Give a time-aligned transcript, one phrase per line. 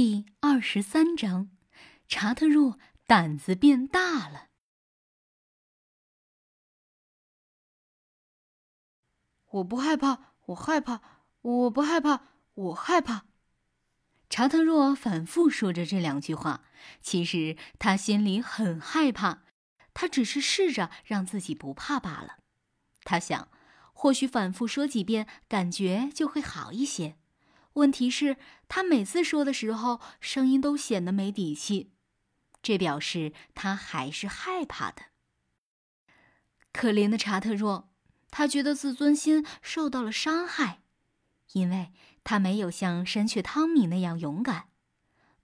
[0.00, 1.50] 第二十三章，
[2.06, 4.46] 查特若胆子变大了。
[9.50, 11.00] 我不害怕，我害怕，
[11.40, 13.26] 我不害怕，我害怕。
[14.30, 16.62] 查特若反复说着这两句话，
[17.02, 19.42] 其实他心里很害怕，
[19.92, 22.38] 他只是试着让自己不怕罢了。
[23.02, 23.48] 他想，
[23.92, 27.16] 或许反复说几遍，感觉就会好一些。
[27.78, 28.36] 问题是，
[28.68, 31.92] 他每次说的时候，声音都显得没底气，
[32.62, 35.02] 这表示他还是害怕的。
[36.72, 37.88] 可怜的查特若，
[38.30, 40.82] 他觉得自尊心受到了伤害，
[41.52, 44.68] 因为他没有像山雀汤米那样勇敢。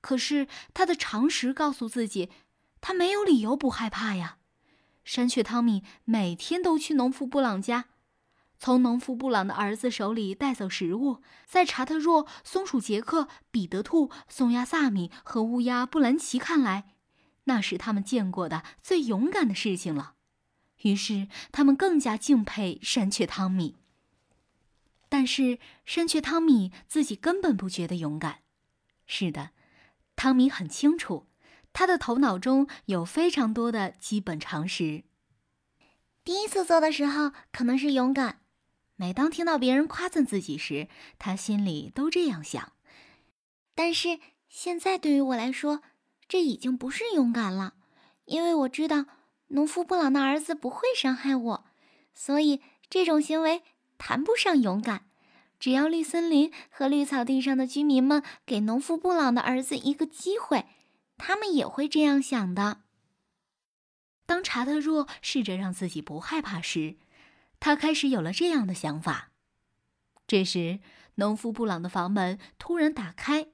[0.00, 2.30] 可是他的常识告诉自己，
[2.80, 4.38] 他没有理由不害怕呀。
[5.04, 7.86] 山雀汤米每天都去农夫布朗家。
[8.58, 16.94] 从农夫布朗的儿子手里带走食物，在查特若、松鼠杰克、彼得兔、松鸦萨米和乌鸦布兰奇看来，
[17.44, 20.14] 那是他们见过的最勇敢的事情了。
[20.82, 23.76] 于是，他们更加敬佩山雀汤米。
[25.08, 28.40] 但是，山雀汤米自己根本不觉得勇敢。
[29.06, 29.50] 是的，
[30.16, 31.26] 汤米很清楚，
[31.72, 35.04] 他的头脑中有非常多的基本常识。
[36.24, 38.40] 第一次做的时候，可能是勇敢。
[38.96, 42.72] 每当听到别人夸赞自己时，他心里都这样想。
[43.74, 45.82] 但是现在对于我来说，
[46.28, 47.74] 这已经不是勇敢了，
[48.24, 49.06] 因为我知道
[49.48, 51.64] 农夫布朗的儿子不会伤害我，
[52.14, 53.62] 所以这种行为
[53.98, 55.06] 谈不上勇敢。
[55.58, 60.66] 只要绿森林和绿草地上的居民们给农夫布朗的儿子一个机会，
[61.16, 62.82] 他们也会这样想的。
[64.26, 66.96] 当查特若试着让自己不害怕时，
[67.64, 69.30] 他开始有了这样的想法。
[70.26, 70.80] 这时，
[71.14, 73.46] 农夫布朗的房门突然打开，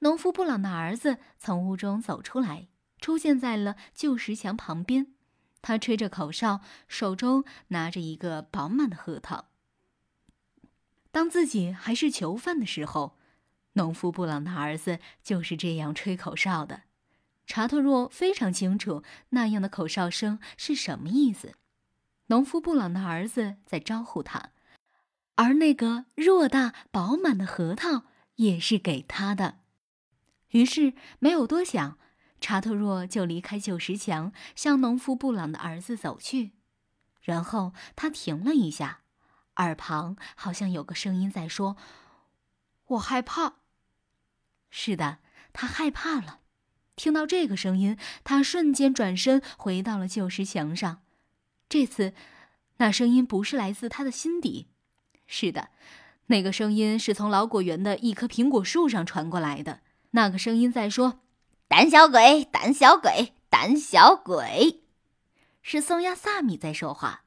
[0.00, 2.66] 农夫布朗的儿子从屋中走出来，
[3.00, 5.14] 出现在了旧石墙旁边。
[5.60, 9.46] 他吹着口哨，手中拿着一个饱满的核桃。
[11.12, 13.16] 当自己还是囚犯的时候，
[13.74, 16.82] 农夫布朗的儿子就是这样吹口哨的。
[17.46, 21.54] 查特若非常清楚那样的口哨声是什么意思。
[22.32, 24.52] 农夫布朗的儿子在招呼他，
[25.34, 28.04] 而那个偌大饱满的核桃
[28.36, 29.58] 也是给他的。
[30.48, 31.98] 于是没有多想，
[32.40, 36.52] 查特若就离开旧石墙，向农夫布朗的儿子走去。
[37.20, 39.00] 然后他停了一下，
[39.56, 41.76] 耳旁好像有个声音在说
[42.96, 43.56] ：“我害怕。”
[44.72, 45.18] 是的，
[45.52, 46.40] 他害怕了。
[46.96, 51.02] 听到这个声音，他瞬间转身回到了旧石墙上。
[51.72, 52.12] 这次，
[52.76, 54.68] 那声音不是来自他的心底，
[55.26, 55.70] 是的，
[56.26, 59.80] 那个声音是从老果园的一棵苹果树上传过来的。
[60.10, 61.20] 那个声音在说
[61.68, 64.82] ：“胆小鬼，胆小鬼，胆小鬼。”
[65.64, 67.24] 是松鸭萨米在说话。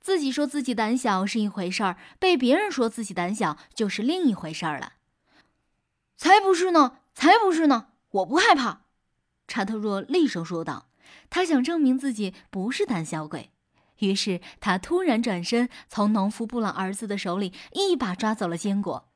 [0.00, 4.94] 自己说自己胆小是一回事儿，被别人说自己胆小就是另一回事儿了。
[6.16, 8.86] 才不是呢，才不是呢，我不害怕。”
[9.46, 10.88] 查特若厉声说道。
[11.28, 13.50] 他想证明自己不是胆小鬼。
[13.98, 19.10] 于是他突然转身，从农夫布朗儿子的手里一把抓走了坚果。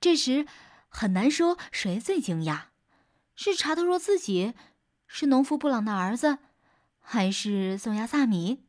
[0.00, 0.46] 这时，
[0.88, 2.66] 很难说谁最惊讶，
[3.34, 4.54] 是查特若自己，
[5.06, 6.38] 是农夫布朗的儿子，
[7.00, 8.64] 还是松亚萨米？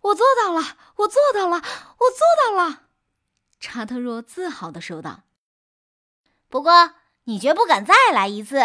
[0.00, 0.76] 我做到了！
[0.96, 1.56] 我做到了！
[1.56, 1.62] 我
[2.10, 2.84] 做到了！
[3.58, 5.24] 查特若自豪地说道。
[6.48, 6.94] 不过，
[7.24, 8.60] 你绝不敢再来一次，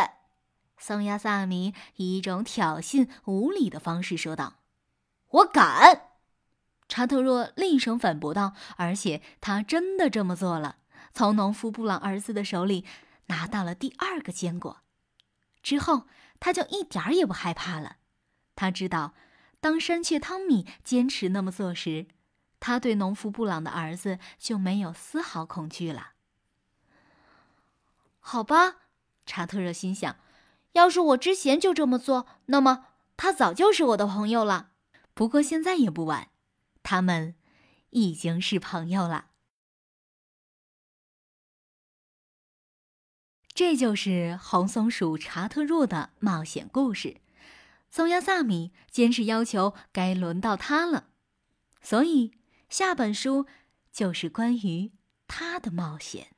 [0.77, 4.60] 松亚萨米以一种挑衅、无礼的方式说道。
[5.31, 6.09] 我敢！
[6.87, 10.77] 查特若厉声反驳道，而且他真的这么做了，
[11.13, 12.85] 从农夫布朗儿子的手里
[13.27, 14.81] 拿到了第二个坚果。
[15.63, 16.07] 之后，
[16.39, 17.97] 他就一点儿也不害怕了。
[18.55, 19.13] 他知道，
[19.61, 22.07] 当山雀汤米坚持那么做时，
[22.59, 26.11] 他对农夫布朗的儿子就没有丝毫恐惧了。
[28.19, 28.75] 好吧，
[29.25, 30.17] 查特热心想，
[30.73, 34.70] 要是我之前就这么做，那么他早就是我的朋友了。
[35.13, 36.29] 不过现在也不晚，
[36.83, 37.35] 他们
[37.91, 39.27] 已经是朋友了。
[43.53, 47.17] 这就是红松鼠查特若的冒险故事。
[47.89, 51.09] 松鸭萨米坚持要求该轮到他了，
[51.81, 53.45] 所以下本书
[53.91, 54.93] 就是关于
[55.27, 56.33] 他的冒险。